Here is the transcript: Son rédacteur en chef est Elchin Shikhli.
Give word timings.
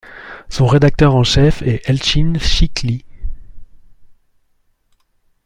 Son 0.49 0.65
rédacteur 0.65 1.13
en 1.13 1.23
chef 1.23 1.61
est 1.61 1.87
Elchin 1.87 2.33
Shikhli. 2.39 3.05